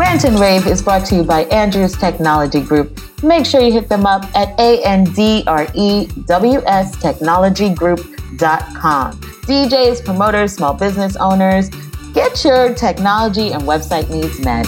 [0.00, 2.98] Rant and Rave is brought to you by Andrews Technology Group.
[3.22, 4.96] Make sure you hit them up at A-N-D-R-E-W-S
[6.96, 9.20] technologygroup.com.
[9.20, 11.68] DJs, promoters, small business owners,
[12.14, 14.66] get your technology and website needs met.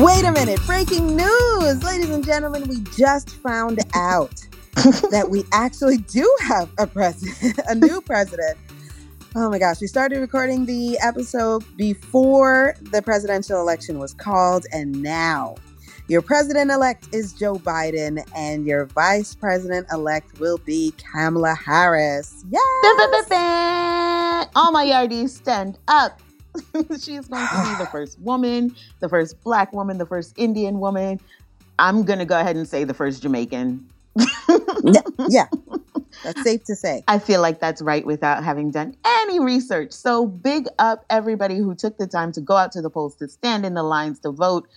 [0.00, 1.82] Wait a minute, breaking news!
[1.82, 4.46] Ladies and gentlemen, we just found out
[5.10, 8.56] that we actually do have a president, a new president.
[9.36, 15.00] Oh my gosh, we started recording the episode before the presidential election was called, and
[15.02, 15.54] now
[16.08, 22.44] your president elect is Joe Biden, and your vice president elect will be Kamala Harris.
[22.50, 23.30] Yes!
[24.56, 26.20] All my yardies, stand up.
[27.00, 30.80] she is going to be the first woman, the first black woman, the first Indian
[30.80, 31.20] woman.
[31.78, 33.88] I'm going to go ahead and say the first Jamaican.
[35.28, 35.46] yeah,
[36.22, 37.02] that's safe to say.
[37.08, 39.92] I feel like that's right without having done any research.
[39.92, 43.28] So big up everybody who took the time to go out to the polls, to
[43.28, 44.68] stand in the lines, to vote.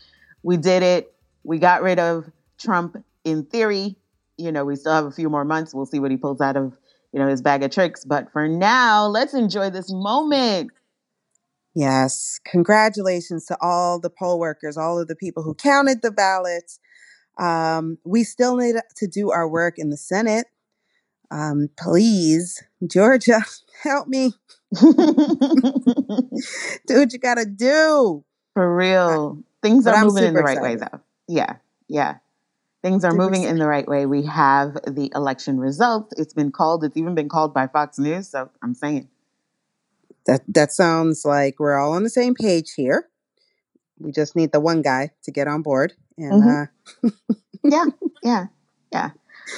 [0.42, 1.14] We did it.
[1.44, 3.96] We got rid of Trump in theory.
[4.38, 5.74] You know, we still have a few more months.
[5.74, 6.74] We'll see what he pulls out of,
[7.12, 8.06] you know, his bag of tricks.
[8.06, 10.72] But for now, let's enjoy this moment.
[11.76, 12.40] Yes.
[12.46, 16.80] Congratulations to all the poll workers, all of the people who counted the ballots.
[17.40, 20.46] Um, we still need to do our work in the Senate.
[21.34, 23.42] Um, please, Georgia,
[23.84, 24.34] help me.
[24.80, 24.86] do
[26.90, 28.24] what you got to do.
[28.54, 29.40] For real.
[29.64, 30.82] Things are moving in the right excited.
[30.82, 31.00] way, though.
[31.28, 31.56] Yeah.
[31.88, 32.18] Yeah.
[32.84, 33.52] Things are super moving excited.
[33.52, 34.06] in the right way.
[34.06, 36.14] We have the election results.
[36.20, 38.30] It's been called, it's even been called by Fox News.
[38.30, 39.08] So I'm saying.
[40.28, 43.10] That, that sounds like we're all on the same page here.
[44.00, 45.94] We just need the one guy to get on board.
[46.18, 47.08] And mm-hmm.
[47.08, 47.10] uh...
[47.64, 47.86] yeah,
[48.22, 48.46] yeah,
[48.92, 49.10] yeah.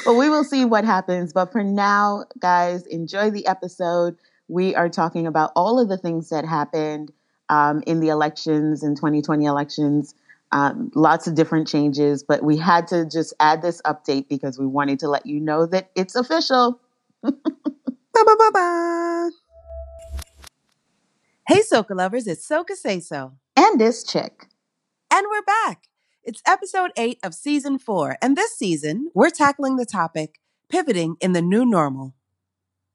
[0.03, 1.33] But we will see what happens.
[1.33, 4.17] But for now, guys, enjoy the episode.
[4.47, 7.11] We are talking about all of the things that happened
[7.49, 10.15] um, in the elections in 2020 elections.
[10.51, 14.65] Um, lots of different changes, but we had to just add this update because we
[14.65, 16.79] wanted to let you know that it's official.
[17.23, 19.31] ba, ba, ba, ba.
[21.47, 23.33] Hey, Soca lovers, it's Soca Say So.
[23.57, 24.47] And this chick.
[25.11, 25.87] And we're back.
[26.25, 28.17] It's episode eight of season four.
[28.19, 32.15] And this season, we're tackling the topic pivoting in the new normal.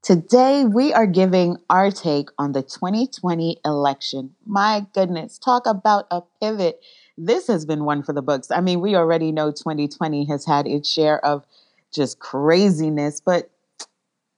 [0.02, 4.34] Today, we are giving our take on the 2020 election.
[4.44, 6.80] My goodness, talk about a pivot.
[7.16, 8.50] This has been one for the books.
[8.50, 11.46] I mean, we already know 2020 has had its share of
[11.94, 13.48] just craziness, but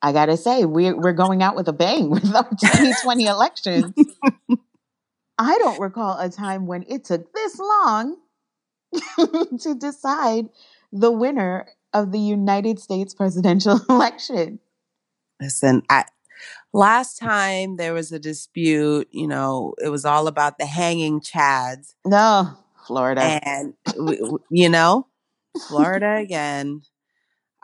[0.03, 3.95] I gotta say, we're we're going out with a bang with our 2020 election.
[5.39, 8.19] I don't recall a time when it took this long
[9.61, 10.49] to decide
[10.93, 14.59] the winner of the United States presidential election.
[15.41, 16.05] Listen, I
[16.73, 21.95] last time there was a dispute, you know, it was all about the hanging chads.
[22.05, 23.41] No, Florida.
[23.45, 23.75] And
[24.51, 25.07] you know,
[25.69, 26.83] Florida again.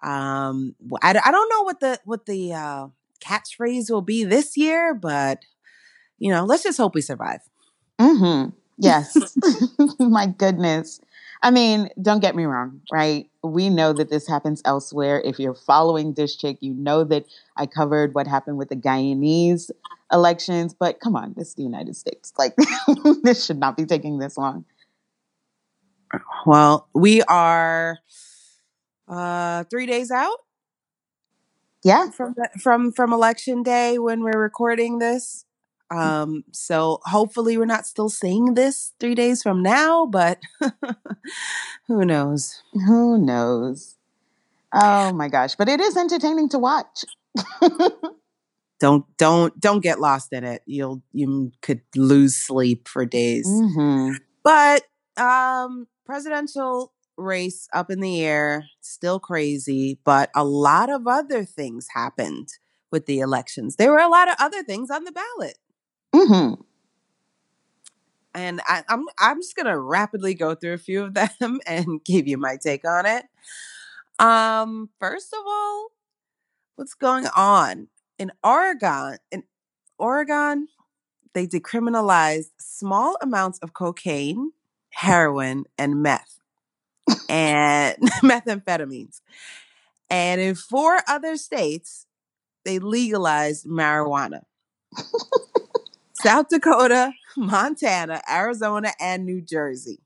[0.03, 2.87] Um, I, I don't know what the what the uh,
[3.25, 5.41] catchphrase will be this year, but
[6.19, 7.41] you know, let's just hope we survive.
[8.01, 8.51] Mm-hmm.
[8.79, 9.37] Yes.
[9.99, 11.01] My goodness.
[11.43, 13.29] I mean, don't get me wrong, right?
[13.43, 15.23] We know that this happens elsewhere.
[15.25, 17.27] If you're following Dish chick, you know that
[17.57, 19.71] I covered what happened with the Guyanese
[20.13, 22.33] elections, but come on, this is the United States.
[22.39, 22.57] Like,
[23.23, 24.65] this should not be taking this long.
[26.47, 27.99] Well, we are
[29.07, 30.39] uh, three days out.
[31.85, 35.45] Yeah, from the, from from election day when we're recording this.
[35.91, 40.39] Um, so hopefully we're not still seeing this three days from now, but
[41.87, 42.63] who knows?
[42.87, 43.97] Who knows?
[44.73, 45.55] Oh my gosh!
[45.55, 47.05] But it is entertaining to watch.
[48.81, 50.63] don't don't don't get lost in it.
[50.67, 53.49] You'll you could lose sleep for days.
[53.49, 54.17] Mm-hmm.
[54.45, 54.83] But
[55.17, 61.89] um, presidential race up in the air, still crazy, but a lot of other things
[61.95, 62.49] happened
[62.91, 63.77] with the elections.
[63.77, 65.59] There were a lot of other things on the ballot.
[66.15, 66.63] Mm-hmm.
[68.35, 72.29] And I, I'm I'm just gonna rapidly go through a few of them and give
[72.29, 73.25] you my take on it.
[74.19, 75.89] Um, first of all,
[76.77, 77.89] what's going on
[78.19, 79.19] in Oregon?
[79.31, 79.45] In
[79.99, 80.69] Oregon,
[81.35, 84.53] they decriminalized small amounts of cocaine,
[84.91, 86.39] heroin, and meth
[87.29, 89.21] and methamphetamines.
[90.11, 92.07] And in four other states,
[92.65, 94.43] they legalized marijuana.
[96.23, 100.01] South Dakota, Montana, Arizona, and New Jersey.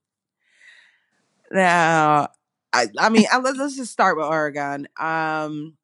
[1.50, 2.28] Now,
[2.72, 4.88] I, I mean, let's, let's just start with Oregon.
[4.98, 5.76] Um,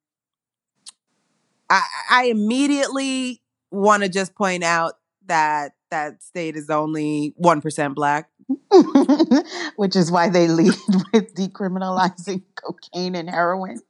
[1.70, 4.94] I, I immediately want to just point out
[5.26, 8.30] that that state is only 1% black.
[9.76, 10.74] Which is why they lead
[11.12, 13.80] with decriminalizing cocaine and heroin.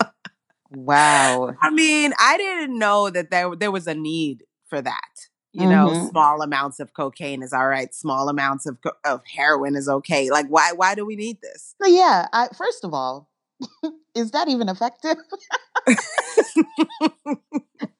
[0.70, 1.54] wow.
[1.62, 5.28] I mean, I didn't know that there, there was a need for that.
[5.58, 6.06] You know, mm-hmm.
[6.08, 7.94] small amounts of cocaine is all right.
[7.94, 10.30] Small amounts of of heroin is okay.
[10.30, 11.74] Like, why why do we need this?
[11.84, 12.26] Yeah.
[12.32, 13.30] I, first of all,
[14.14, 15.16] is that even effective?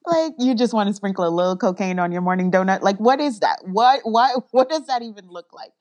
[0.07, 2.83] like you just want to sprinkle a little cocaine on your morning donut.
[2.83, 3.61] Like what is that?
[3.65, 5.73] What why what does that even look like?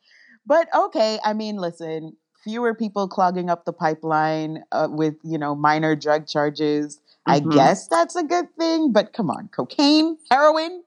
[0.46, 5.56] But okay, I mean, listen, fewer people clogging up the pipeline uh, with, you know,
[5.56, 7.02] minor drug charges.
[7.28, 7.50] Mm-hmm.
[7.52, 10.84] I guess that's a good thing, but come on, cocaine, heroin,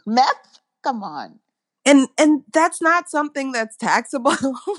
[0.06, 1.40] meth, come on.
[1.86, 4.34] And and that's not something that's taxable.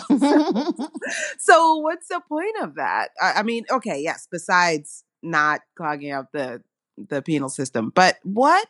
[1.37, 3.09] So what's the point of that?
[3.21, 6.61] I, I, mean okay yes besides not clogging up the
[6.97, 8.67] the penal system but what?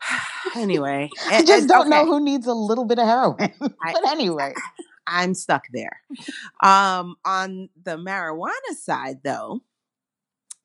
[0.54, 1.90] Anyway i just and, don't okay.
[1.90, 4.54] know who needs a little bit of heroin but anyway.
[5.06, 6.00] I'm stuck there.
[6.62, 9.60] Um on the marijuana side though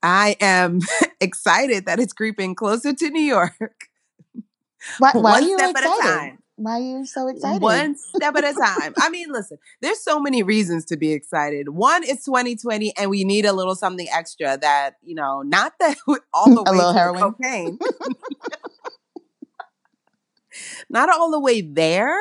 [0.01, 0.79] i am
[1.19, 3.89] excited that it's creeping closer to new york
[4.99, 5.89] why, why One are you step excited?
[5.89, 6.37] at a time.
[6.55, 7.61] Why are you so excited?
[7.61, 8.93] One step at a time.
[8.99, 11.69] I mean, listen, there's so many reasons to be excited.
[11.69, 15.97] One, is 2020 and we need a little something extra that, you know, not that
[16.33, 17.21] all the way to heroin.
[17.21, 17.79] cocaine.
[20.89, 22.17] not all the way there,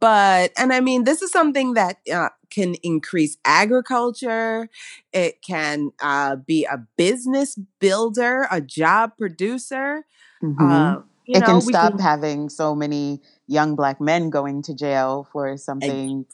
[0.00, 4.68] but, and I mean, this is something that uh, can increase agriculture.
[5.12, 10.04] It can uh, be a business builder, a job producer.
[10.42, 10.70] Mm-hmm.
[10.70, 10.96] Uh,
[11.30, 15.28] you it know, can stop can, having so many young black men going to jail
[15.32, 16.26] for something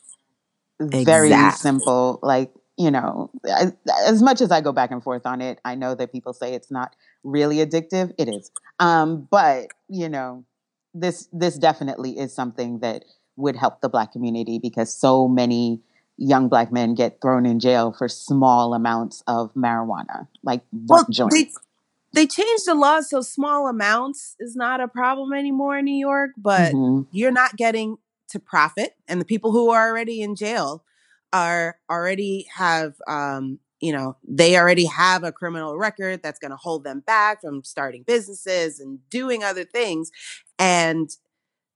[0.81, 1.05] exactly.
[1.05, 3.73] very simple like you know I,
[4.07, 6.55] as much as i go back and forth on it i know that people say
[6.55, 10.45] it's not really addictive it is um, but you know
[10.95, 13.05] this this definitely is something that
[13.37, 15.81] would help the black community because so many
[16.17, 21.35] young black men get thrown in jail for small amounts of marijuana like well, joints.
[21.35, 21.51] They,
[22.17, 26.31] they changed the law so small amounts is not a problem anymore in New York,
[26.37, 27.03] but mm-hmm.
[27.13, 27.99] you're not getting
[28.31, 30.83] to profit, and the people who are already in jail
[31.33, 36.57] are already have um, you know they already have a criminal record that's going to
[36.57, 40.11] hold them back from starting businesses and doing other things
[40.59, 41.11] and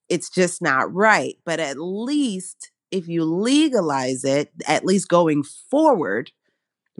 [0.09, 6.31] it's just not right but at least if you legalize it at least going forward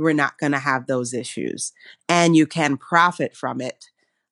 [0.01, 1.73] we're not going to have those issues
[2.09, 3.91] and you can profit from it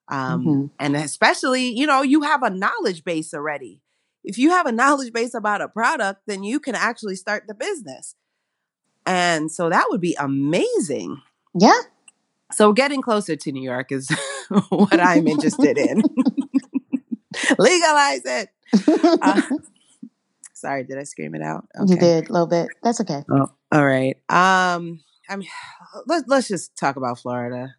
[0.09, 0.67] um, mm-hmm.
[0.79, 3.83] and especially you know you have a knowledge base already.
[4.25, 7.55] If you have a knowledge base about a product then you can actually start the
[7.55, 8.15] business.
[9.07, 11.21] And so that would be amazing.
[11.59, 11.81] Yeah.
[12.53, 14.09] So getting closer to new york is
[14.71, 16.03] what i'm interested in.
[17.59, 18.49] Legalize it.
[19.23, 19.43] Uh,
[20.55, 21.67] sorry did i scream it out?
[21.79, 21.95] Okay.
[21.95, 22.69] you did a little bit.
[22.83, 23.23] That's okay.
[23.31, 24.17] Oh, all right.
[24.31, 25.49] Um I mean,
[26.07, 27.75] let's let's just talk about Florida.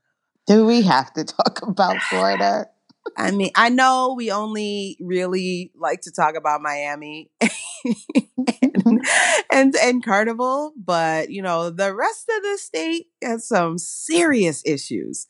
[0.47, 2.67] Do we have to talk about Florida?
[3.17, 9.01] I mean, I know we only really like to talk about Miami and,
[9.51, 15.27] and, and Carnival, but you know, the rest of the state has some serious issues.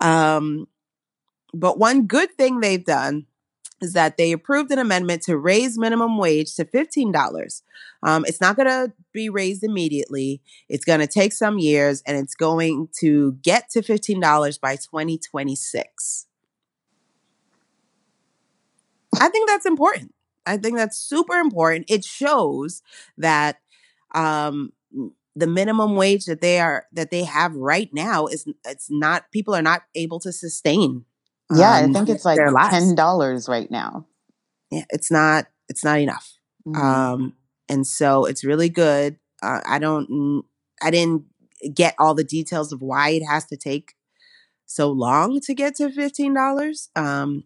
[0.00, 0.68] Um,
[1.54, 3.26] but one good thing they've done
[3.80, 7.62] is that they approved an amendment to raise minimum wage to $15.
[8.02, 10.40] Um, it's not going to be raised immediately.
[10.68, 16.26] It's going to take some years and it's going to get to $15 by 2026.
[19.20, 20.14] I think that's important.
[20.46, 21.86] I think that's super important.
[21.90, 22.82] It shows
[23.18, 23.58] that
[24.14, 24.72] um,
[25.36, 29.54] the minimum wage that they are that they have right now is it's not people
[29.54, 31.04] are not able to sustain
[31.54, 32.38] yeah, um, I think it's like
[32.70, 34.06] ten dollars right now.
[34.70, 36.34] Yeah, it's not it's not enough.
[36.66, 36.80] Mm-hmm.
[36.80, 37.32] Um,
[37.68, 39.18] and so it's really good.
[39.42, 40.44] Uh, I don't
[40.82, 41.24] I didn't
[41.74, 43.94] get all the details of why it has to take
[44.66, 46.90] so long to get to fifteen dollars.
[46.96, 47.44] Um,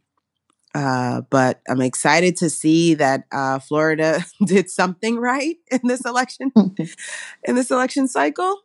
[0.74, 6.50] uh, but I'm excited to see that uh, Florida did something right in this election,
[7.44, 8.60] in this election cycle.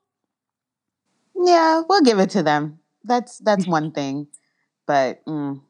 [1.35, 2.79] Yeah, we'll give it to them.
[3.03, 4.27] That's that's one thing.
[4.87, 5.61] But mm,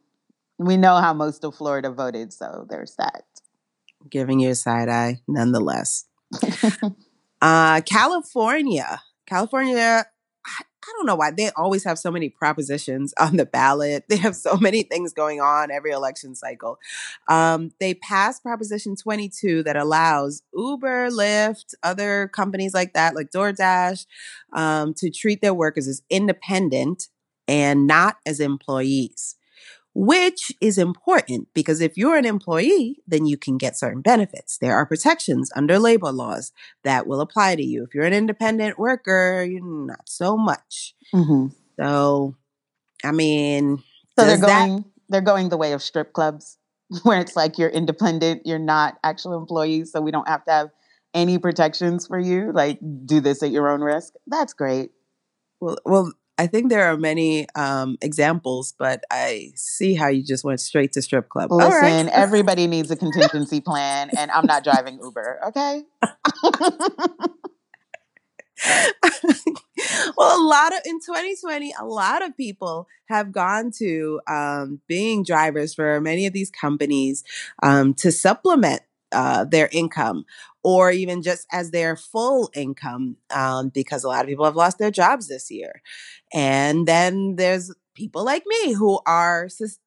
[0.58, 3.24] we know how most of Florida voted, so there's that.
[4.10, 6.06] Giving you a side eye, nonetheless.
[7.42, 9.02] uh, California.
[9.26, 10.06] California,
[10.88, 14.06] I don't know why they always have so many propositions on the ballot.
[14.08, 16.80] They have so many things going on every election cycle.
[17.28, 24.06] Um, they passed Proposition 22 that allows Uber, Lyft, other companies like that, like DoorDash,
[24.54, 27.10] um, to treat their workers as independent
[27.48, 29.36] and not as employees,
[29.94, 34.58] which is important because if you're an employee, then you can get certain benefits.
[34.60, 36.52] There are protections under labor laws
[36.84, 37.84] that will apply to you.
[37.84, 40.94] If you're an independent worker, you're not so much.
[41.14, 41.48] Mm-hmm.
[41.80, 42.36] So,
[43.04, 43.84] I mean,
[44.18, 46.58] so they're going that- they're going the way of strip clubs,
[47.04, 50.70] where it's like you're independent, you're not actual employees, so we don't have to have
[51.14, 52.52] any protections for you.
[52.54, 54.14] Like, do this at your own risk.
[54.28, 54.92] That's great.
[55.60, 60.44] Well, well, I think there are many um, examples, but I see how you just
[60.44, 61.52] went straight to strip club.
[61.52, 62.08] Listen, right.
[62.14, 65.40] everybody needs a contingency plan, and I'm not driving Uber.
[65.48, 65.84] Okay.
[70.18, 75.24] well, a lot of in 2020, a lot of people have gone to um, being
[75.24, 77.24] drivers for many of these companies
[77.64, 80.26] um, to supplement uh, their income
[80.64, 84.78] or even just as their full income um, because a lot of people have lost
[84.80, 85.82] their jobs this year.
[86.34, 89.80] And then there's people like me who are sus-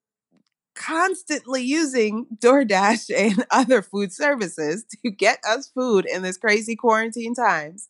[0.74, 7.34] constantly using DoorDash and other food services to get us food in this crazy quarantine
[7.34, 7.88] times.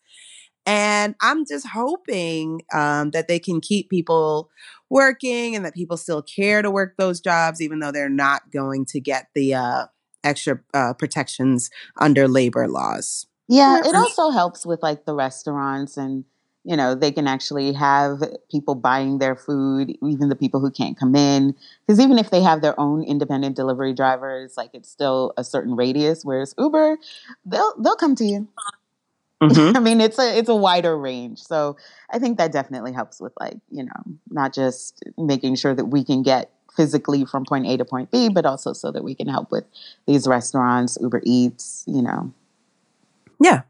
[0.67, 4.51] And I'm just hoping um, that they can keep people
[4.91, 8.85] working and that people still care to work those jobs, even though they're not going
[8.87, 9.87] to get the uh,
[10.25, 13.27] extra uh, protections under labor laws.
[13.49, 16.25] Yeah, it also helps with like the restaurants and
[16.65, 20.99] you know they can actually have people buying their food even the people who can't
[20.99, 21.55] come in
[21.87, 25.75] because even if they have their own independent delivery drivers like it's still a certain
[25.75, 26.99] radius whereas uber
[27.47, 28.47] they'll they'll come to you
[29.43, 29.77] mm-hmm.
[29.77, 31.77] i mean it's a it's a wider range so
[32.11, 36.05] i think that definitely helps with like you know not just making sure that we
[36.05, 39.29] can get physically from point A to point B, but also so that we can
[39.29, 39.65] help with
[40.07, 42.33] these restaurants, Uber Eats, you know.
[43.41, 43.63] Yeah.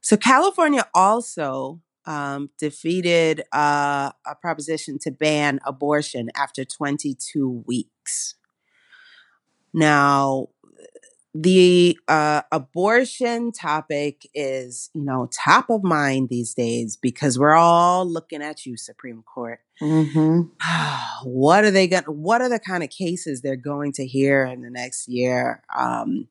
[0.00, 8.36] So California also um, defeated uh, a proposition to ban abortion after 22 weeks.
[9.74, 10.48] Now,
[11.42, 18.10] the uh, abortion topic is, you know, top of mind these days because we're all
[18.10, 19.60] looking at you, Supreme Court.
[19.82, 20.42] Mm-hmm.
[21.28, 22.04] what are they going?
[22.04, 25.62] What are the kind of cases they're going to hear in the next year?
[25.76, 26.28] Um,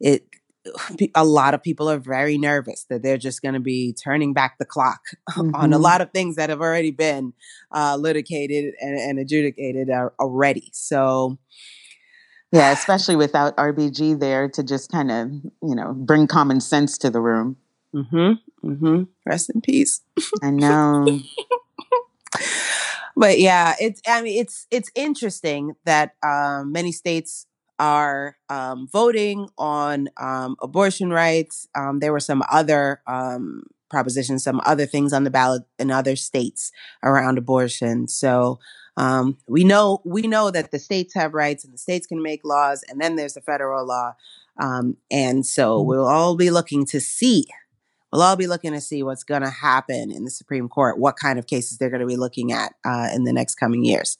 [0.00, 0.24] it.
[1.14, 4.56] A lot of people are very nervous that they're just going to be turning back
[4.58, 5.40] the clock mm-hmm.
[5.54, 5.82] on a mm-hmm.
[5.82, 7.34] lot of things that have already been
[7.70, 10.70] uh, litigated and, and adjudicated uh, already.
[10.72, 11.38] So,
[12.54, 15.28] yeah, especially without RBG there to just kind of,
[15.60, 17.56] you know, bring common sense to the room.
[17.92, 18.68] Mm-hmm.
[18.70, 19.02] Mm-hmm.
[19.26, 20.02] Rest in peace.
[20.40, 21.18] I know.
[23.16, 27.46] but yeah, it's I mean it's it's interesting that um, many states
[27.80, 31.66] are um, voting on um, abortion rights.
[31.74, 36.14] Um, there were some other um, propositions, some other things on the ballot in other
[36.14, 36.70] states
[37.02, 38.06] around abortion.
[38.06, 38.60] So
[38.96, 42.44] um, we know we know that the states have rights and the states can make
[42.44, 44.14] laws, and then there's the federal law.
[44.60, 45.88] Um, and so mm-hmm.
[45.88, 47.46] we'll all be looking to see.
[48.12, 51.16] We'll all be looking to see what's going to happen in the Supreme Court, what
[51.16, 54.18] kind of cases they're going to be looking at uh, in the next coming years.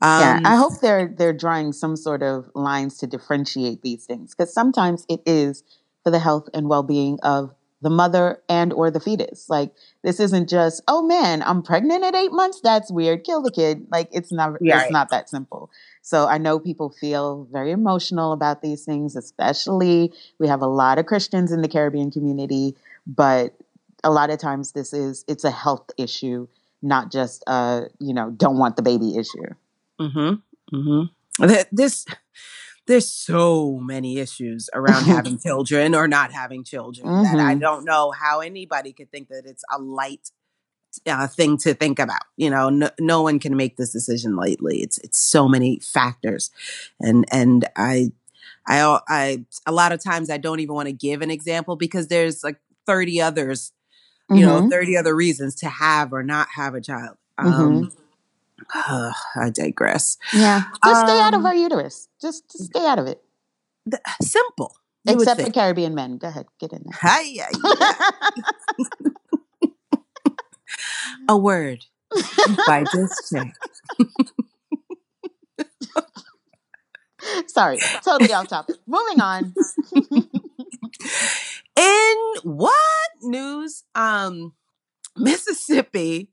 [0.00, 4.34] Um, yeah, I hope they're they're drawing some sort of lines to differentiate these things
[4.34, 5.64] because sometimes it is
[6.04, 7.54] for the health and well being of
[7.86, 9.48] the mother and or the fetus.
[9.48, 9.70] Like
[10.02, 12.60] this isn't just, oh man, I'm pregnant at eight months.
[12.60, 13.22] That's weird.
[13.22, 13.86] Kill the kid.
[13.92, 14.92] Like it's not yeah, it's right.
[14.92, 15.70] not that simple.
[16.02, 20.98] So I know people feel very emotional about these things, especially we have a lot
[20.98, 22.74] of Christians in the Caribbean community,
[23.06, 23.54] but
[24.02, 26.48] a lot of times this is it's a health issue,
[26.82, 29.54] not just a, you know, don't want the baby issue.
[30.00, 30.76] Mm-hmm.
[30.76, 31.56] Mm-hmm.
[31.70, 32.04] This
[32.86, 37.22] there's so many issues around having children or not having children mm-hmm.
[37.36, 37.60] that I mm-hmm.
[37.60, 40.30] don't know how anybody could think that it's a light
[41.06, 42.22] uh, thing to think about.
[42.36, 44.78] You know, no, no one can make this decision lightly.
[44.78, 46.50] It's it's so many factors,
[47.00, 48.12] and and I.
[48.68, 52.08] I, I, a lot of times I don't even want to give an example because
[52.08, 53.70] there's like 30 others,
[54.28, 54.64] you mm-hmm.
[54.64, 57.16] know, 30 other reasons to have or not have a child.
[57.38, 58.00] Um, mm-hmm.
[58.74, 60.18] Uh, I digress.
[60.32, 60.64] Yeah.
[60.84, 62.08] Just um, stay out of um, our uterus.
[62.20, 63.22] Just, just stay out of it.
[63.84, 64.76] The, simple.
[65.06, 66.18] Except for Caribbean men.
[66.18, 66.46] Go ahead.
[66.58, 66.98] Get in there.
[67.00, 67.46] Hi,
[71.28, 71.84] A word
[72.66, 73.52] by this chick.
[77.46, 78.76] Sorry, totally off topic.
[78.86, 79.54] Moving on.
[81.76, 83.84] In what news?
[83.94, 84.54] Um,
[85.16, 86.30] Mississippi,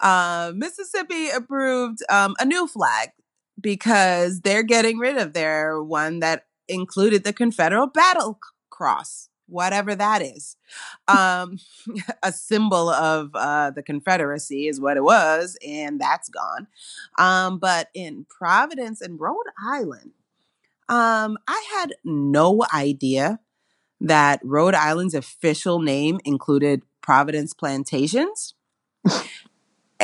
[0.00, 3.10] uh, Mississippi approved um, a new flag
[3.60, 8.38] because they're getting rid of their one that included the Confederate battle
[8.70, 10.56] cross whatever that is.
[11.08, 11.58] Um,
[12.22, 16.66] a symbol of uh, the Confederacy is what it was, and that's gone.
[17.18, 20.12] Um, but in Providence and Rhode Island,
[20.88, 23.40] um, I had no idea
[24.00, 28.52] that Rhode Island's official name included Providence Plantations.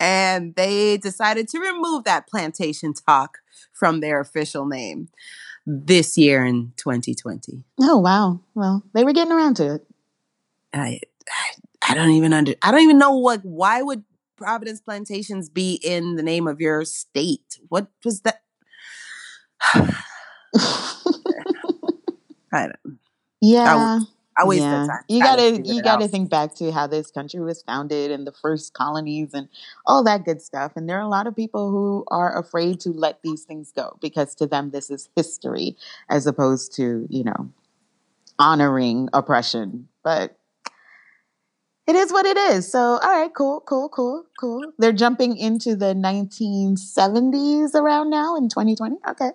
[0.00, 3.38] and they decided to remove that plantation talk
[3.72, 5.08] from their official name
[5.64, 7.62] this year in 2020.
[7.80, 8.40] Oh wow!
[8.56, 9.86] Well, they were getting around to it.
[10.74, 10.98] I,
[11.30, 12.54] I, I don't even under.
[12.60, 13.44] I don't even know what.
[13.44, 14.02] Why would
[14.36, 17.60] Providence Plantations be in the name of your state?
[17.68, 18.42] What was that?
[22.52, 22.98] I don't.
[23.40, 23.76] Yeah.
[23.76, 24.00] I
[24.44, 24.86] waste yeah.
[24.86, 25.04] time.
[25.08, 26.10] You gotta you gotta out.
[26.10, 29.48] think back to how this country was founded and the first colonies and
[29.86, 30.72] all that good stuff.
[30.76, 33.96] And there are a lot of people who are afraid to let these things go
[34.00, 35.76] because to them this is history
[36.10, 37.50] as opposed to, you know,
[38.38, 39.88] honoring oppression.
[40.02, 40.36] But
[41.86, 42.70] it is what it is.
[42.70, 44.72] So, all right, cool, cool, cool, cool.
[44.76, 48.96] They're jumping into the 1970s around now in 2020.
[49.10, 49.30] Okay.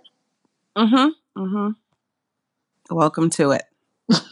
[0.77, 1.41] Mm-hmm.
[1.41, 2.95] Mm-hmm.
[2.95, 3.63] Welcome to it.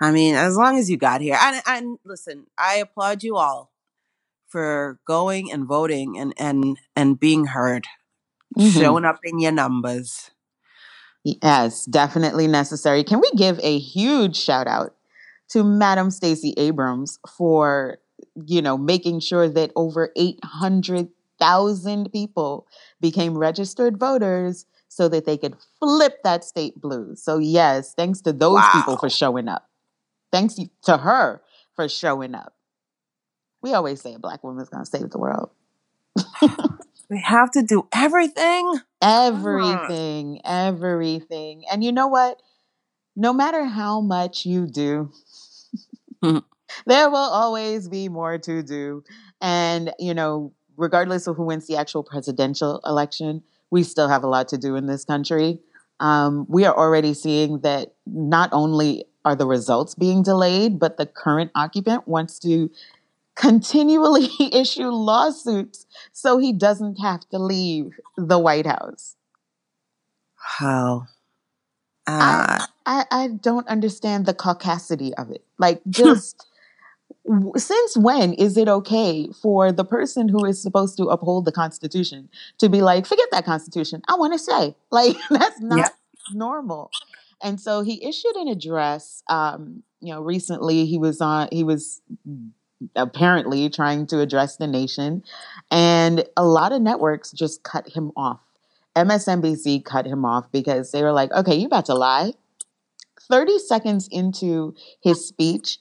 [0.00, 3.72] I mean, as long as you got here, and, and listen, I applaud you all
[4.48, 7.86] for going and voting and and and being heard,
[8.56, 8.78] mm-hmm.
[8.80, 10.30] showing up in your numbers.
[11.24, 13.04] Yes, definitely necessary.
[13.04, 14.94] Can we give a huge shout out
[15.50, 17.98] to Madam Stacey Abrams for
[18.46, 22.66] you know making sure that over eight hundred thousand people
[23.00, 27.14] became registered voters so that they could flip that state blue.
[27.14, 28.70] So, yes, thanks to those wow.
[28.74, 29.68] people for showing up.
[30.32, 31.42] Thanks to her
[31.76, 32.54] for showing up.
[33.62, 35.50] We always say a black woman's going to save the world.
[37.10, 38.80] we have to do everything.
[39.00, 41.64] Everything, everything.
[41.70, 42.40] And you know what?
[43.16, 45.10] No matter how much you do,
[46.22, 49.02] there will always be more to do.
[49.40, 54.28] And, you know, regardless of who wins the actual presidential election, we still have a
[54.28, 55.60] lot to do in this country.
[56.00, 61.06] Um, we are already seeing that not only are the results being delayed, but the
[61.06, 62.70] current occupant wants to
[63.34, 69.16] continually issue lawsuits so he doesn't have to leave the White House.
[70.34, 71.06] How?
[72.06, 75.44] Uh, I, I, I don't understand the caucasity of it.
[75.58, 76.46] Like, just
[77.56, 82.28] since when is it okay for the person who is supposed to uphold the Constitution
[82.58, 85.88] to be like, forget that Constitution, I want to say, like, that's not yeah.
[86.32, 86.90] normal.
[87.42, 89.22] And so he issued an address.
[89.28, 92.00] Um, you know, recently he was on, he was
[92.96, 95.22] apparently trying to address the nation,
[95.70, 98.40] and a lot of networks just cut him off.
[98.96, 102.32] MSNBC cut him off because they were like, okay, you about to lie.
[103.28, 105.78] 30 seconds into his speech,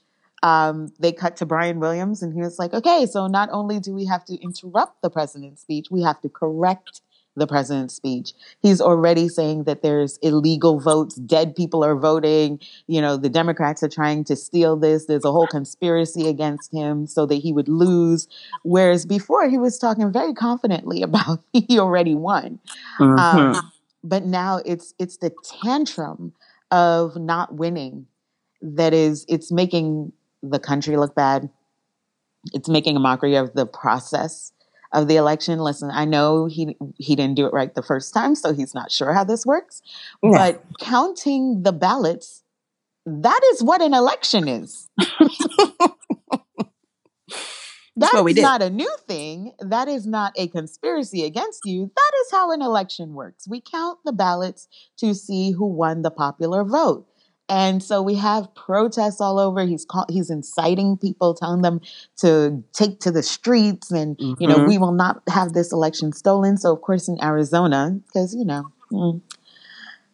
[0.47, 3.93] um, they cut to Brian Williams, and he was like, okay, so not only do
[3.93, 7.01] we have to interrupt the president's speech, we have to correct
[7.35, 8.31] the president's speech.
[8.61, 13.83] He's already saying that there's illegal votes, dead people are voting, you know, the Democrats
[13.83, 15.05] are trying to steal this.
[15.05, 18.27] There's a whole conspiracy against him so that he would lose.
[18.63, 22.59] Whereas before he was talking very confidently about he already won.
[22.99, 23.19] Mm-hmm.
[23.19, 23.71] Um,
[24.03, 25.31] but now it's it's the
[25.61, 26.33] tantrum
[26.71, 28.07] of not winning
[28.61, 30.11] that is it's making
[30.43, 31.49] the country look bad.
[32.53, 34.51] It's making a mockery of the process
[34.93, 35.59] of the election.
[35.59, 38.91] Listen, I know he he didn't do it right the first time, so he's not
[38.91, 39.81] sure how this works.
[40.23, 40.31] Yeah.
[40.31, 42.43] But counting the ballots,
[43.05, 44.89] that is what an election is.
[47.99, 48.43] That's what we did.
[48.43, 49.53] not a new thing.
[49.59, 51.91] That is not a conspiracy against you.
[51.95, 53.47] That is how an election works.
[53.47, 57.07] We count the ballots to see who won the popular vote.
[57.49, 59.65] And so we have protests all over.
[59.65, 61.79] He's call, he's inciting people, telling them
[62.17, 64.41] to take to the streets, and mm-hmm.
[64.41, 64.67] you know mm-hmm.
[64.67, 66.57] we will not have this election stolen.
[66.57, 69.21] So of course in Arizona, because you know, mm,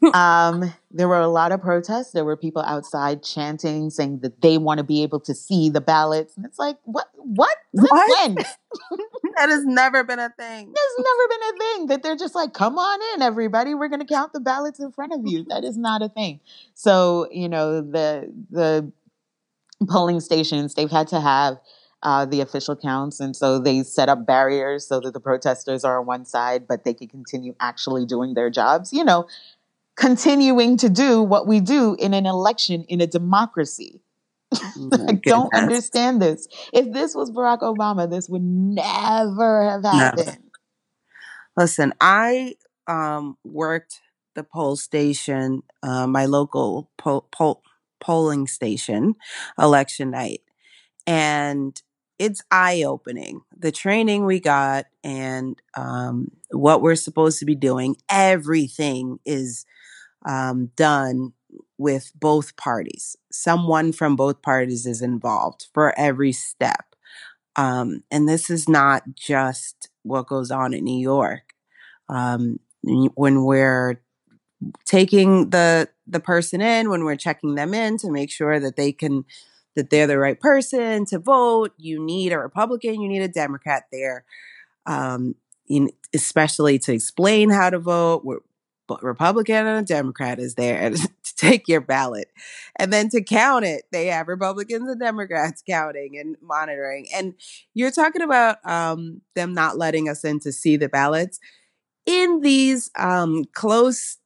[0.13, 2.12] um, there were a lot of protests.
[2.12, 5.82] There were people outside chanting, saying that they want to be able to see the
[5.82, 7.08] ballots, and it's like, what?
[7.16, 7.56] What?
[7.72, 8.28] what?
[8.28, 8.36] When?
[9.38, 10.74] that has never been a thing.
[10.74, 13.74] There's never been a thing that they're just like, come on in, everybody.
[13.74, 15.46] We're going to count the ballots in front of you.
[15.54, 16.39] That is not a thing.
[16.74, 18.92] So you know the the
[19.88, 21.60] polling stations they've had to have
[22.04, 23.20] uh, the official counts.
[23.20, 26.84] And so they set up barriers so that the protesters are on one side, but
[26.84, 28.92] they can continue actually doing their jobs.
[28.92, 29.26] You know,
[29.95, 34.01] continuing to do what we do in an election in a democracy.
[34.53, 36.47] Oh I don't understand this.
[36.73, 40.38] If this was Barack Obama, this would never have happened.
[40.38, 40.43] No.
[41.56, 42.56] Listen, I
[42.88, 44.01] um, worked
[44.36, 47.62] the poll station, uh, my local po- po-
[47.99, 49.15] polling station,
[49.60, 50.41] election night,
[51.06, 51.79] and
[52.17, 53.41] it's eye opening.
[53.56, 59.65] The training we got and um, what we're supposed to be doing, everything is
[60.25, 61.33] um, done
[61.77, 63.15] with both parties.
[63.31, 66.95] Someone from both parties is involved for every step.
[67.55, 71.53] Um, and this is not just what goes on in New York.
[72.09, 74.01] Um, when we're
[74.86, 78.91] taking the the person in, when we're checking them in to make sure that they
[78.91, 79.25] can
[79.75, 83.86] that they're the right person to vote, you need a Republican, you need a Democrat
[83.91, 84.25] there.
[84.86, 85.36] Um,
[85.69, 88.39] in, especially to explain how to vote but
[89.02, 92.30] Republican and a Democrat is there to take your ballot.
[92.78, 97.08] And then to count it, they have Republicans and Democrats counting and monitoring.
[97.13, 97.36] And
[97.74, 101.39] you're talking about um, them not letting us in to see the ballots.
[102.06, 104.17] In these um, close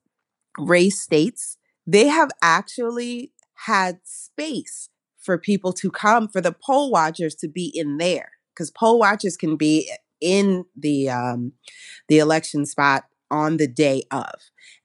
[0.58, 3.32] race states, they have actually
[3.66, 8.72] had space for people to come, for the poll watchers to be in there, because
[8.72, 11.54] poll watchers can be in the um,
[12.08, 14.32] the election spot on the day of.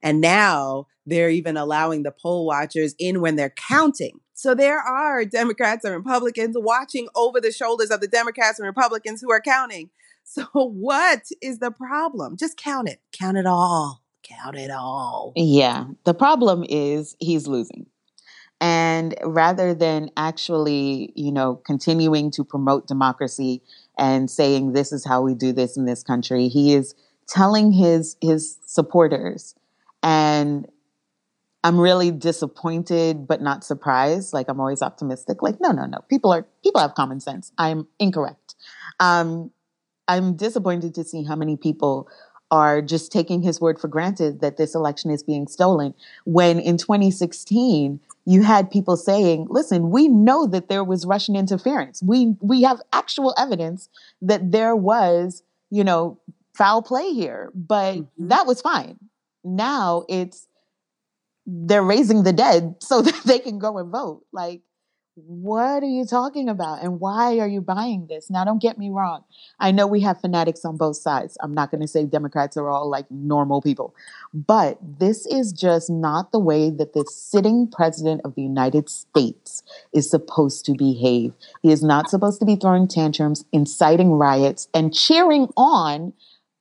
[0.01, 4.19] And now they're even allowing the poll watchers in when they're counting.
[4.33, 9.21] So there are Democrats and Republicans watching over the shoulders of the Democrats and Republicans
[9.21, 9.89] who are counting.
[10.25, 12.37] So what is the problem?
[12.37, 13.01] Just count it.
[13.11, 14.01] Count it all.
[14.23, 15.33] Count it all.
[15.35, 15.83] Yeah.
[16.05, 17.87] The problem is he's losing.
[18.61, 23.61] And rather than actually, you know, continuing to promote democracy
[23.97, 26.95] and saying this is how we do this in this country, he is
[27.27, 29.55] telling his his supporters
[30.01, 30.67] and
[31.63, 34.33] I'm really disappointed but not surprised.
[34.33, 35.41] Like I'm always optimistic.
[35.41, 35.99] Like no, no, no.
[36.09, 37.51] People are people have common sense.
[37.57, 38.55] I'm incorrect.
[38.99, 39.51] Um,
[40.07, 42.09] I'm disappointed to see how many people
[42.51, 45.93] are just taking his word for granted that this election is being stolen.
[46.25, 52.03] When in 2016 you had people saying, "Listen, we know that there was Russian interference.
[52.03, 53.89] We we have actual evidence
[54.21, 56.19] that there was, you know,
[56.53, 58.27] foul play here, but mm-hmm.
[58.27, 58.97] that was fine.
[59.43, 60.47] Now it's
[61.45, 64.25] they're raising the dead so that they can go and vote.
[64.31, 64.61] Like,
[65.15, 66.81] what are you talking about?
[66.81, 68.31] And why are you buying this?
[68.31, 69.23] Now, don't get me wrong.
[69.59, 71.37] I know we have fanatics on both sides.
[71.41, 73.93] I'm not going to say Democrats are all like normal people,
[74.33, 79.61] but this is just not the way that the sitting president of the United States
[79.93, 81.33] is supposed to behave.
[81.61, 86.13] He is not supposed to be throwing tantrums, inciting riots, and cheering on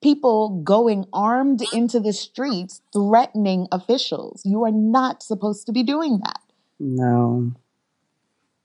[0.03, 4.43] people going armed into the streets threatening officials.
[4.45, 6.41] You are not supposed to be doing that.
[6.79, 7.53] No.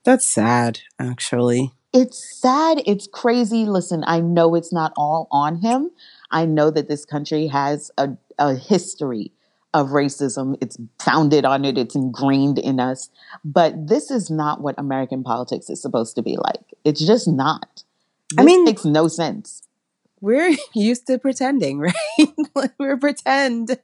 [0.04, 1.72] That's sad, actually.
[1.92, 2.82] It's sad.
[2.86, 3.64] It's crazy.
[3.64, 5.90] Listen, I know it's not all on him.
[6.30, 9.32] I know that this country has a, a history
[9.74, 10.56] of racism.
[10.60, 13.10] It's founded on it, it's ingrained in us.
[13.44, 16.74] But this is not what American politics is supposed to be like.
[16.84, 17.84] It's just not.
[18.30, 19.62] This I mean, makes no sense
[20.20, 22.68] we're used to pretending, right?
[22.78, 23.78] we're pretend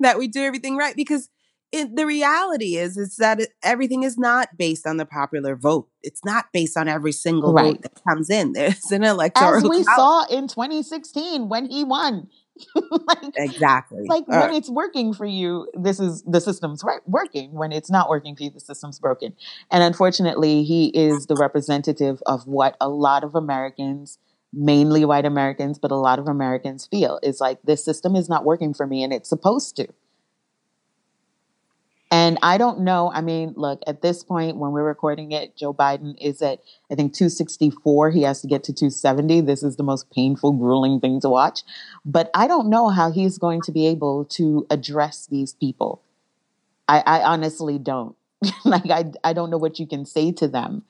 [0.00, 1.28] that we do everything right because
[1.72, 5.88] it, the reality is is that it, everything is not based on the popular vote.
[6.02, 7.74] It's not based on every single right.
[7.74, 8.52] vote that comes in.
[8.54, 9.56] There's an electoral.
[9.56, 12.28] As we saw in 2016 when he won.
[12.74, 14.04] like, exactly.
[14.06, 14.56] Like All when right.
[14.56, 17.52] it's working for you, this is the system's right, working.
[17.52, 19.34] When it's not working for you, the system's broken.
[19.70, 24.18] And unfortunately, he is the representative of what a lot of Americans
[24.52, 28.44] mainly white Americans, but a lot of Americans feel is like this system is not
[28.44, 29.88] working for me and it's supposed to.
[32.12, 33.12] And I don't know.
[33.14, 36.58] I mean, look, at this point, when we're recording it, Joe Biden is at,
[36.90, 38.10] I think, 264.
[38.10, 39.42] He has to get to 270.
[39.42, 41.60] This is the most painful, grueling thing to watch.
[42.04, 46.02] But I don't know how he's going to be able to address these people.
[46.88, 48.16] I, I honestly don't.
[48.64, 50.82] like, I, I don't know what you can say to them.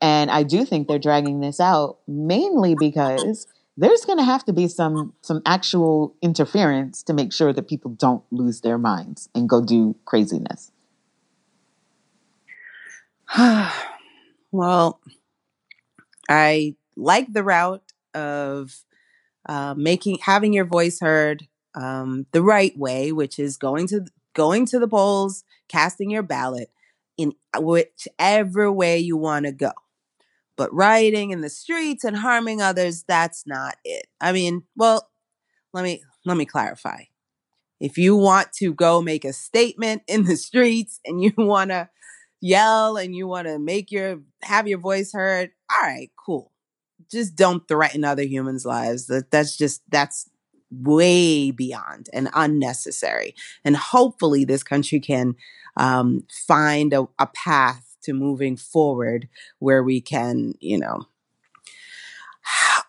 [0.00, 4.52] And I do think they're dragging this out mainly because there's going to have to
[4.52, 9.48] be some some actual interference to make sure that people don't lose their minds and
[9.48, 10.72] go do craziness.
[14.52, 15.00] well,
[16.28, 18.84] I like the route of
[19.48, 24.66] uh, making having your voice heard um, the right way, which is going to going
[24.66, 26.70] to the polls, casting your ballot
[27.16, 29.72] in whichever way you want to go.
[30.58, 34.06] But rioting in the streets and harming others, that's not it.
[34.20, 35.08] I mean, well,
[35.72, 37.04] let me let me clarify.
[37.80, 41.88] If you want to go make a statement in the streets and you want to
[42.40, 46.52] yell and you want to make your have your voice heard, all right, cool.
[47.10, 49.06] Just don't threaten other humans' lives.
[49.06, 50.28] That that's just that's
[50.70, 53.34] way beyond and unnecessary.
[53.64, 55.36] And hopefully, this country can
[55.76, 61.06] um, find a, a path to moving forward where we can, you know,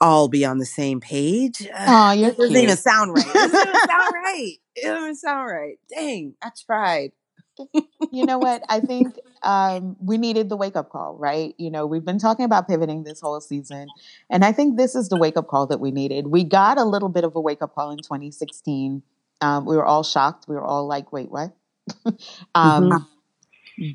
[0.02, 1.67] all be on the same page.
[1.78, 3.26] Oh, you're doesn't even sound right.
[3.26, 4.54] It doesn't even sound right.
[4.76, 5.80] It doesn't sound right.
[5.89, 7.12] Dang, I tried.
[8.12, 8.63] you know what?
[8.69, 11.54] I think um, we needed the wake up call, right?
[11.58, 13.88] You know, we've been talking about pivoting this whole season,
[14.30, 16.28] and I think this is the wake up call that we needed.
[16.28, 19.04] We got a little bit of a wake up call in 2016.
[19.41, 20.45] Um, we were all shocked.
[20.48, 21.54] We were all like, "Wait, what?"
[22.06, 22.15] um,
[22.89, 23.04] mm-hmm.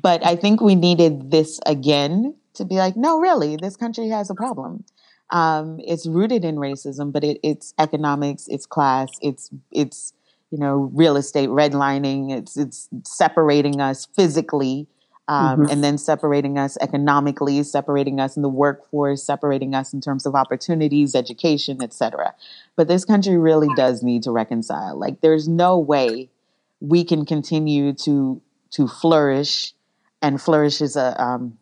[0.01, 4.29] But I think we needed this again to be like, "No, really, this country has
[4.29, 4.83] a problem."
[5.31, 10.13] Um, it's rooted in racism, but it, it's economics, it's class, it's it's
[10.51, 12.31] you know real estate redlining.
[12.31, 14.87] It's it's separating us physically,
[15.27, 15.71] um, mm-hmm.
[15.71, 20.35] and then separating us economically, separating us in the workforce, separating us in terms of
[20.35, 22.35] opportunities, education, etc.
[22.75, 24.97] But this country really does need to reconcile.
[24.97, 26.29] Like, there's no way
[26.79, 29.73] we can continue to to flourish,
[30.25, 31.57] and flourish is a um,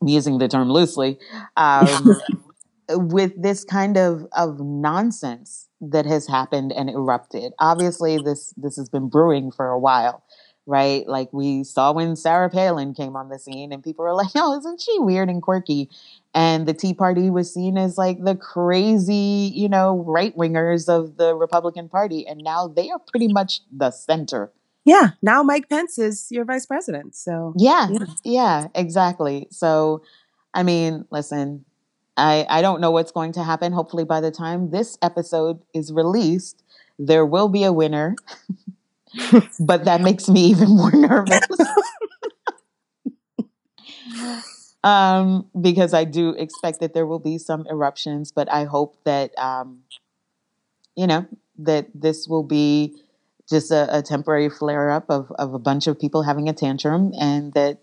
[0.00, 1.18] I'm using the term loosely.
[1.56, 2.20] Um,
[2.88, 7.52] with this kind of of nonsense that has happened and erupted.
[7.58, 10.24] Obviously, this this has been brewing for a while,
[10.66, 11.06] right?
[11.06, 14.58] Like we saw when Sarah Palin came on the scene, and people were like, "Oh,
[14.58, 15.90] isn't she weird and quirky?"
[16.34, 21.18] And the Tea Party was seen as like the crazy, you know, right wingers of
[21.18, 24.50] the Republican Party, and now they are pretty much the center.
[24.84, 27.14] Yeah, now Mike Pence is your vice president.
[27.14, 29.46] So yeah, yeah, yeah exactly.
[29.50, 30.02] So,
[30.54, 31.64] I mean, listen,
[32.16, 33.72] I, I don't know what's going to happen.
[33.72, 36.62] Hopefully, by the time this episode is released,
[36.98, 38.16] there will be a winner.
[39.60, 41.40] but that makes me even more nervous.
[44.84, 49.36] um, because I do expect that there will be some eruptions, but I hope that,
[49.38, 49.82] um,
[50.96, 51.26] you know,
[51.58, 52.94] that this will be
[53.48, 57.12] just a, a temporary flare up of, of a bunch of people having a tantrum
[57.18, 57.78] and that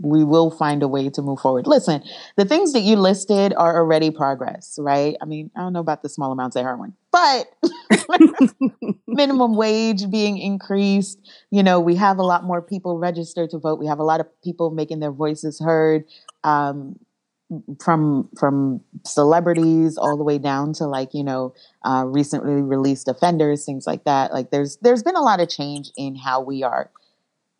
[0.00, 1.66] we will find a way to move forward.
[1.66, 2.02] Listen,
[2.36, 5.16] the things that you listed are already progress, right?
[5.22, 7.46] I mean, I don't know about the small amounts of heroin, but
[9.06, 11.18] minimum wage being increased,
[11.50, 13.78] you know, we have a lot more people registered to vote.
[13.78, 16.04] We have a lot of people making their voices heard.
[16.42, 16.98] Um,
[17.80, 23.64] from from celebrities all the way down to like you know uh, recently released offenders
[23.64, 26.90] things like that like there's there's been a lot of change in how we are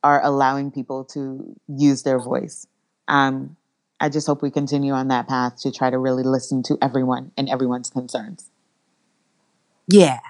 [0.04, 2.66] are allowing people to use their voice.
[3.08, 3.56] Um,
[3.98, 7.32] I just hope we continue on that path to try to really listen to everyone
[7.38, 8.50] and everyone's concerns.
[9.88, 10.20] Yeah.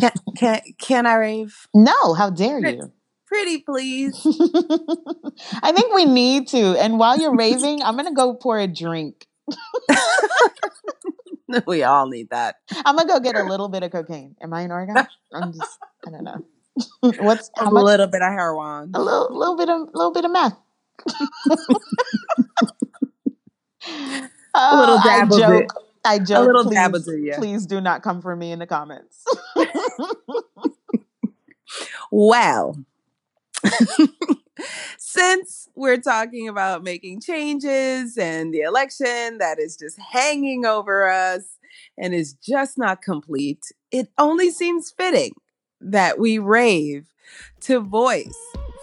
[0.00, 1.68] can, can, can I rave?
[1.72, 2.92] No, how dare you?
[3.28, 4.14] Pretty please.
[5.62, 6.76] I think we need to.
[6.78, 9.26] And while you're raving, I'm going to go pour a drink.
[11.66, 12.56] we all need that.
[12.86, 14.34] I'm going to go get a little bit of cocaine.
[14.40, 14.96] Am I in Oregon?
[15.34, 16.42] I'm just, I don't know.
[17.20, 18.92] What's a little bit of heroin?
[18.94, 20.56] A little, little bit of, a little bit of meth.
[24.54, 25.66] a little oh, dab I joke.
[26.02, 26.38] I joke.
[26.38, 27.36] A little please, dab do, yeah.
[27.36, 29.22] Please do not come for me in the comments.
[32.10, 32.76] well,
[34.98, 41.58] since we're talking about making changes and the election that is just hanging over us
[41.96, 45.32] and is just not complete, it only seems fitting
[45.80, 47.06] that we rave
[47.60, 48.38] to voice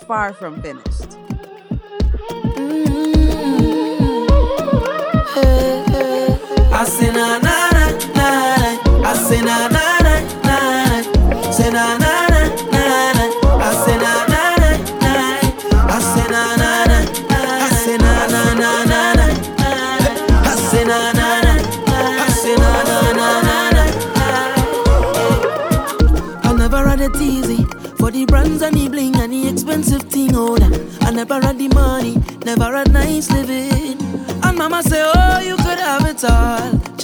[0.05, 1.17] far from finished.
[6.77, 7.44] I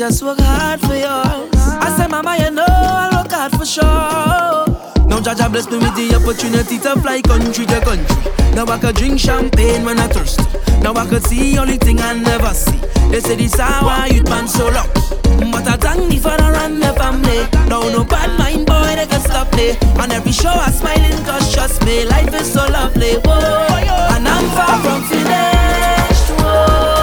[0.01, 1.53] Just work hard for yours.
[1.53, 3.85] I say, Mama, you know I'll work hard for sure.
[5.05, 8.31] Now Jah Jah bless me with the opportunity to fly country to country.
[8.55, 10.39] Now I could drink champagne when I thirst.
[10.81, 12.79] Now I could see only thing I never see.
[13.11, 14.89] They say this hour youth man so lucky.
[15.51, 17.45] But I thank the father and the family.
[17.69, 19.77] Now no bad mind boy they can stop me.
[20.01, 23.21] On every show I smiling cause trust me, life is so lovely.
[23.21, 26.41] Whoa, and I'm far from finished.
[26.41, 27.00] Whoa.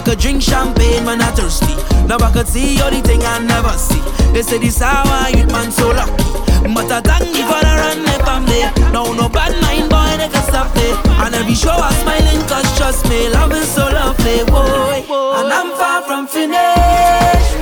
[0.00, 1.76] I could drink champagne when I'm thirsty.
[2.08, 4.00] Now I could see all the thing I never see.
[4.32, 6.24] They say this how I eat man so lucky.
[6.72, 8.64] But I thank you for the run my family.
[8.96, 10.88] No, no bad mind, boy, they can stop me.
[11.20, 15.04] And every show I'm smiling, cause trust me, love is so lovely, boy.
[15.36, 17.60] And I'm far from finished.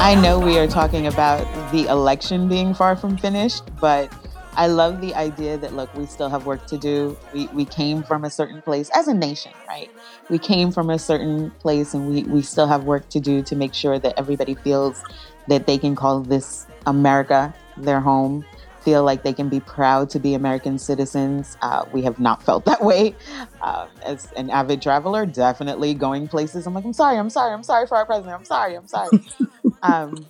[0.00, 1.40] I know we are talking about
[1.72, 4.12] the election being far from finished, but
[4.58, 7.16] I love the idea that look, we still have work to do.
[7.32, 9.88] We we came from a certain place as a nation, right?
[10.28, 13.54] We came from a certain place and we, we still have work to do to
[13.54, 15.00] make sure that everybody feels
[15.46, 18.44] that they can call this America their home,
[18.82, 21.56] feel like they can be proud to be American citizens.
[21.62, 23.14] Uh, we have not felt that way.
[23.60, 26.66] Uh, as an avid traveler, definitely going places.
[26.66, 28.34] I'm like, I'm sorry, I'm sorry, I'm sorry for our president.
[28.34, 29.20] I'm sorry, I'm sorry.
[29.82, 30.26] um,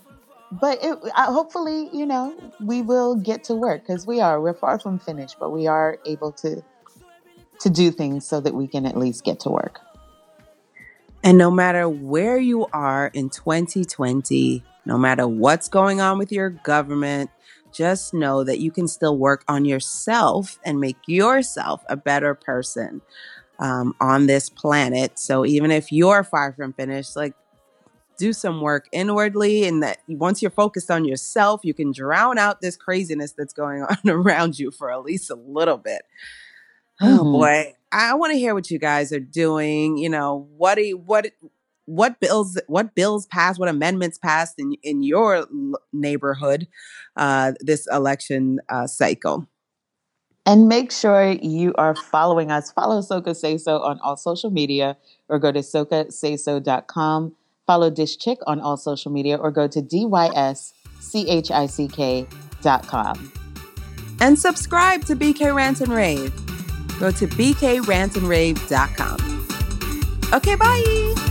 [0.50, 4.40] but it, uh, hopefully, you know, we will get to work because we are.
[4.40, 6.62] We're far from finished, but we are able to
[7.60, 9.80] to do things so that we can at least get to work.
[11.24, 16.50] And no matter where you are in 2020, no matter what's going on with your
[16.50, 17.30] government,
[17.72, 23.02] just know that you can still work on yourself and make yourself a better person
[23.58, 25.18] um, on this planet.
[25.18, 27.34] So even if you're far from finished, like
[28.18, 32.60] do some work inwardly and that once you're focused on yourself you can drown out
[32.60, 36.02] this craziness that's going on around you for at least a little bit.
[37.00, 37.32] Oh mm-hmm.
[37.32, 37.74] boy.
[37.90, 41.26] I want to hear what you guys are doing you know what do you, what
[41.88, 45.46] what bills what bills passed what amendments passed in in your
[45.92, 46.68] neighborhood
[47.16, 49.46] uh, this election uh, cycle?
[50.44, 52.72] And make sure you are following us.
[52.72, 54.96] Follow soka say so on all social media
[55.28, 57.36] or go to sokasayso.com
[57.68, 60.72] Follow Dish Chick on all social media or go to dyschik.com.
[64.20, 66.34] And subscribe to BK Rant and Rave.
[66.98, 69.46] Go to bkrantandrave.com.
[70.32, 71.27] Okay, bye.